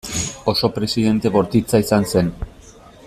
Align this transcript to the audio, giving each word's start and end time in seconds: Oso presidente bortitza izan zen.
Oso 0.53 0.69
presidente 0.77 1.29
bortitza 1.35 1.79
izan 1.85 2.07
zen. 2.15 2.33